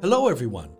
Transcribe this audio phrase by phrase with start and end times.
[0.00, 0.70] Hello, everyone.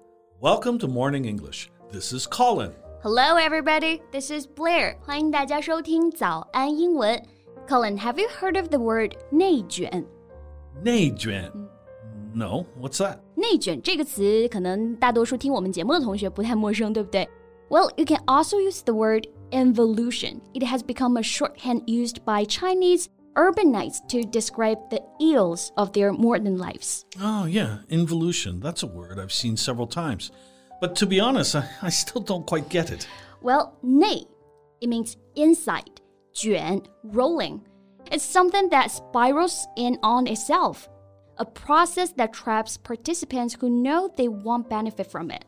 [0.41, 1.71] Welcome to Morning English.
[1.91, 2.73] This is Colin.
[3.03, 4.01] Hello, everybody.
[4.13, 4.97] This is Blair.
[5.01, 7.23] 欢迎大家收听早安英文。
[7.69, 10.05] Colin, have you heard of the word 内卷？
[10.83, 11.51] 内卷.
[12.35, 13.19] No, what's that?
[13.35, 17.29] 内卷这个词，可能大多数听我们节目的同学不太陌生，对不对？
[17.69, 20.41] Well, you can also use the word involution.
[20.53, 26.12] It has become a shorthand used by Chinese urbanites to describe the ills of their
[26.12, 27.06] modern lives.
[27.20, 28.60] Oh, yeah, involution.
[28.60, 30.32] That's a word I've seen several times.
[30.80, 33.08] But to be honest, I, I still don't quite get it.
[33.42, 34.26] Well, 内,
[34.82, 36.02] it means inside,
[36.34, 37.62] 卷, rolling.
[38.12, 40.90] It's something that spirals in on itself,
[41.38, 45.46] a process that traps participants who know they won't benefit from it.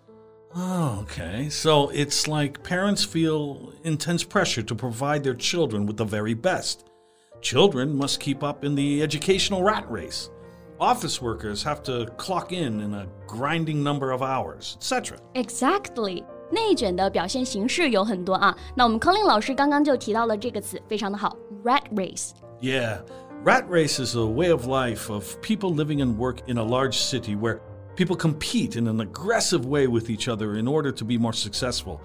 [0.55, 1.49] Oh, okay.
[1.49, 6.89] So it's like parents feel intense pressure to provide their children with the very best.
[7.42, 10.28] Children must keep up in the educational rat race.
[10.80, 15.18] Office workers have to clock in in a grinding number of hours, etc.
[15.34, 16.24] Exactly.
[16.50, 18.56] 内卷的表现形式有很多啊。
[18.74, 23.00] 那我们康林老师刚刚就提到了这个词，非常的好，rat race。Yeah,
[23.44, 26.94] rat race is a way of life of people living and work in a large
[26.94, 27.60] city where
[27.96, 32.00] people compete in an aggressive way with each other in order to be more successful,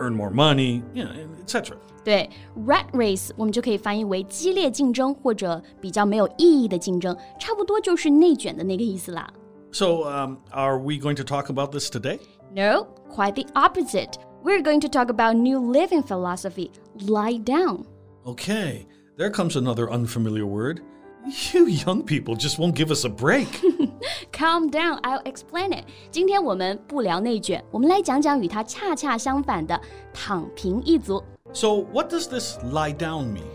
[0.00, 1.10] earn more money, you know,
[1.42, 1.76] etc.
[2.04, 2.30] 对，
[2.66, 9.28] rat race 我们就可以翻译为激烈竞争或者比较没有意义的竞争，差不多就是内卷的那个意思啦。
[9.72, 12.20] So, um, are we going to talk about this today?
[12.54, 14.14] No, quite the opposite.
[14.42, 16.70] We're going to talk about new living philosophy,
[17.06, 17.84] lie down.
[18.24, 18.86] Okay,
[19.18, 20.80] there comes another unfamiliar word.
[21.52, 23.48] You young people just won't give us a break.
[24.32, 25.84] Calm down, I'll explain it.
[26.10, 29.80] 今天我们不聊内卷，我们来讲讲与它恰恰相反的
[30.14, 31.22] 躺平一族。
[31.52, 33.48] So, what does this lie down mean?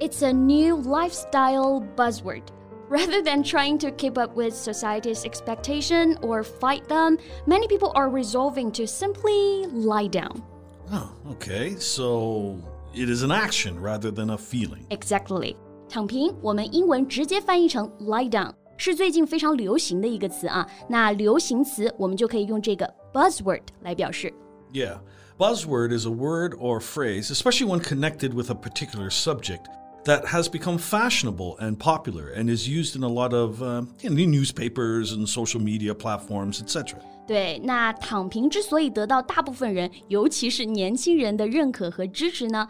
[0.00, 2.44] It's a new lifestyle buzzword.
[2.88, 8.08] Rather than trying to keep up with society's expectation or fight them, many people are
[8.08, 10.42] resolving to simply lie down.
[10.90, 11.76] Oh, okay.
[11.76, 12.56] So,
[12.94, 14.86] it is an action rather than a feeling.
[14.88, 15.54] Exactly.
[15.88, 20.68] 躺平，我们英文直接翻译成 lie down，是最近非常流行的一个词啊。
[20.88, 24.32] 那流行词我们就可以用这个 buzzword 来表示。
[24.72, 24.98] Yeah.
[25.38, 29.66] Buzzword is a word or phrase, especially when connected with a particular subject,
[30.04, 35.12] that has become fashionable and popular and is used in a lot of uh, newspapers
[35.12, 36.98] and social media platforms, etc.
[37.24, 42.66] 对，那躺平之所以得到大部分人，尤其是年轻人的认可和支持呢，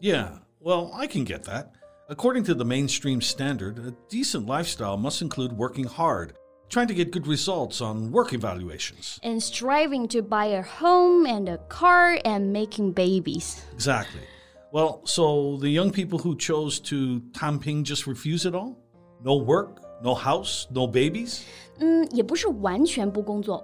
[0.00, 1.72] yeah well, I can get that.
[2.10, 6.34] According to the mainstream standard, a decent lifestyle must include working hard,
[6.68, 11.48] trying to get good results on work evaluations, and striving to buy a home and
[11.48, 13.64] a car and making babies.
[13.72, 14.20] Exactly.
[14.70, 18.78] Well, so the young people who chose to Tangping just refuse it all?
[19.24, 21.43] No work, no house, no babies?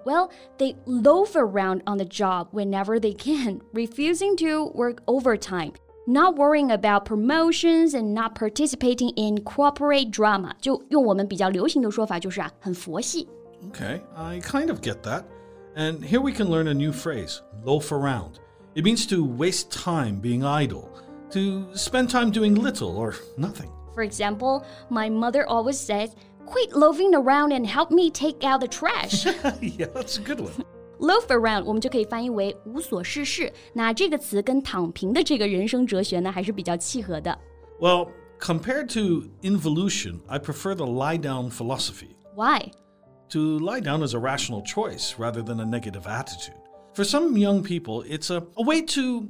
[0.05, 5.73] Well, they loaf around on the job whenever they can, refusing to work overtime
[6.07, 13.27] not worrying about promotions and not participating in corporate drama，就用我们比较流行的说法就是啊，很佛系。
[13.71, 15.23] Okay, I kind of get that.
[15.75, 18.39] And here we can learn a new phrase, loaf around.
[18.73, 20.89] It means to waste time being idle,
[21.31, 23.69] to spend time doing little or nothing.
[23.95, 26.11] For example, my mother always says,
[26.45, 29.25] quit loafing around and help me take out the trash.
[29.61, 30.65] yeah, that's a good one.
[30.99, 33.51] Loaf around 我们就可以翻译为无所事事。
[33.73, 37.37] 那这个词跟躺平的这个人生哲学呢，还是比较契合的。
[37.79, 38.09] Well,
[38.39, 42.15] compared to involution, I prefer the lie down philosophy.
[42.35, 42.71] Why?
[43.29, 46.55] To lie down is a rational choice rather than a negative attitude.
[46.93, 49.27] For some young people, it's a, a way to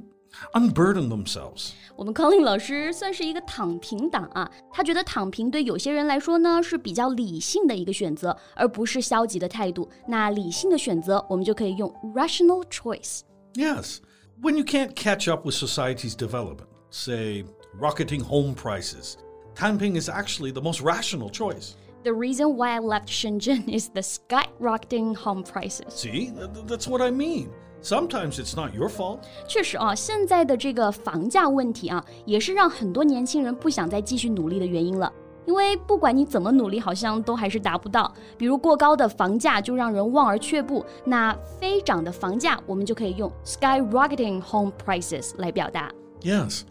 [0.53, 1.71] unburden themselves.
[2.13, 9.89] Colin 老师算是一个躺平党啊，他觉得躺平对有些人来说呢是比较理性的一个选择，而不是消极的态度。
[10.07, 13.21] 那理性的选择，我们就可以用 rational choice。
[13.55, 13.97] Yes,
[14.41, 17.43] when you can't catch up with society's development, say
[17.79, 19.15] rocketing home prices,
[19.55, 21.73] tangping is actually the most rational choice.
[22.03, 25.93] The reason why I left Shenzhen is the skyrocketing home prices.
[25.93, 26.31] See,
[26.67, 27.49] that's what I mean.
[27.82, 29.18] Sometimes it's not your fault.
[29.48, 35.12] 确实啊，现在的这个房价问题啊，也是让很多年轻人不想再继续努力的原因了。
[35.44, 38.14] 因为不管你怎么努力，好像都还是达不到。
[38.38, 45.90] 比如过高的房价就让人望而却步，那飞涨的房价，我们就可以用 skyrocketing home prices 来表达。
[46.20, 46.62] Yes.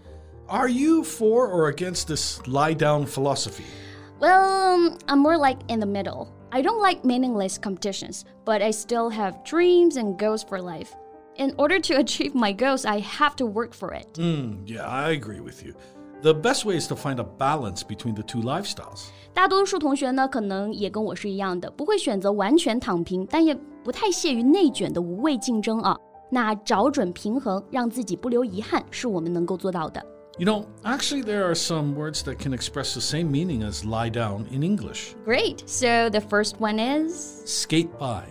[0.47, 3.65] Are you for or against this lie down philosophy?
[4.19, 6.27] Well, I'm more like in the middle.
[6.51, 10.89] I don't like meaningless competitions, but I still have dreams and goals for life.
[11.37, 14.07] In order to achieve my goals, I have to work for it.
[14.19, 15.73] Mm, yeah, I agree with you.
[16.21, 19.07] The best way is to find a balance between the two lifestyles.
[19.33, 25.97] 大多数同学呢，可能也跟我是一样的，不会选择完全躺平，但也不太屑于内卷的无谓竞争啊。
[26.29, 30.05] 那找准平衡，让自己不留遗憾，是我们能够做到的。
[30.37, 34.09] You know, actually, there are some words that can express the same meaning as lie
[34.09, 35.13] down in English.
[35.25, 35.63] Great.
[35.67, 38.23] So the first one is skate by.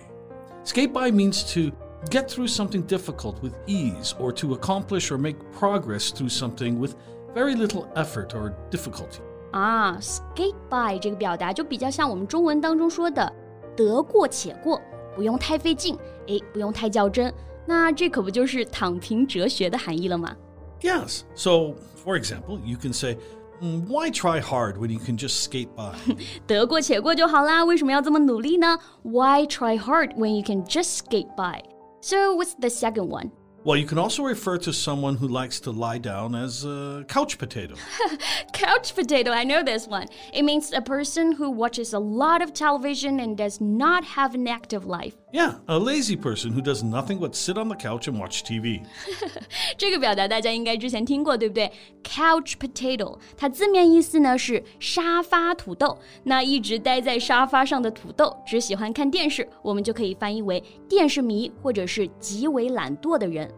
[0.64, 1.70] Skate by means to
[2.10, 6.94] get through something difficult with ease or to accomplish or make progress through something with
[7.34, 9.20] very little effort or difficulty.
[9.52, 13.30] 啊，skate by 这个表达就比较像我们中文当中说的“
[13.76, 14.80] 得过且过”，
[15.14, 15.98] 不用太费劲，
[16.28, 17.32] 诶，不用太较真。
[17.66, 20.34] 那这可不就是躺平哲学的含义了吗
[20.80, 21.24] ？Yes.
[21.34, 21.74] So,
[22.04, 23.16] for example, you can say,
[23.62, 25.94] mm, "Why try hard when you can just skate by?"
[26.46, 28.78] 得过且过就好啦，为什么要这么努力呢？
[29.02, 31.62] Why try hard when you can just skate by?
[32.00, 33.30] So, what's the second one?
[33.62, 37.36] Well, you can also refer to someone who likes to lie down as a couch
[37.36, 37.74] potato.
[38.54, 40.06] couch potato, I know this one.
[40.32, 44.48] It means a person who watches a lot of television and does not have an
[44.48, 45.14] active life.
[45.34, 48.82] Yeah, a lazy person who does nothing but sit on the couch and watch TV.
[49.78, 51.70] 这个表达大家应该之前听过，对不对？
[52.02, 55.98] Couch potato，它字面意思呢是沙发土豆。
[56.24, 63.48] 那一直待在沙发上的土豆，只喜欢看电视，我们就可以翻译为电视迷或者是极为懒惰的人。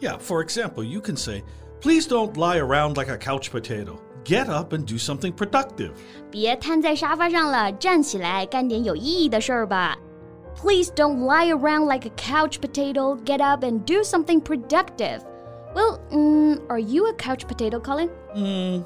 [0.00, 1.42] Yeah, for example, you can say,
[1.80, 4.00] Please don't lie around like a couch potato.
[4.24, 5.92] Get up and do something productive.
[6.30, 9.96] 别瘫在沙发上了，站起来干点有意义的事儿吧。
[10.54, 13.14] Please don't lie around like a couch potato.
[13.24, 15.22] Get up and do something productive.
[15.74, 18.10] Well, mm, are you a couch potato, Colin?
[18.34, 18.84] Mm,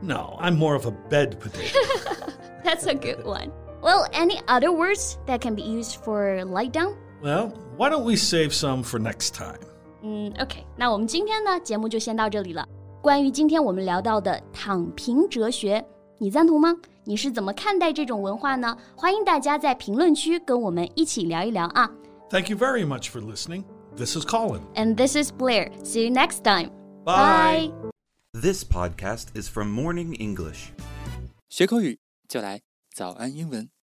[0.00, 1.78] no, I'm more of a bed potato.
[2.64, 3.52] That's a good one.
[3.82, 6.96] Well, any other words that can be used for lie down?
[7.22, 9.58] Well, why don't we save some for next time?
[10.02, 12.66] 嗯，OK，那我们今天呢节目就先到这里了。
[13.00, 15.84] 关于今天我们聊到的躺平哲学，
[16.18, 16.76] 你赞同吗？
[17.04, 18.76] 你是怎么看待这种文化呢？
[18.96, 21.90] 欢迎大家在评论区跟我们一起聊一聊啊！
[22.30, 23.64] Thank you very much for listening.
[23.96, 24.62] This is Colin.
[24.74, 25.70] And this is Blair.
[25.82, 26.70] See you next time.
[27.04, 27.72] Bye.
[28.32, 30.68] This podcast is from Morning English.
[31.48, 31.98] 学口语
[32.28, 32.62] 就来
[32.94, 33.72] 早安英文。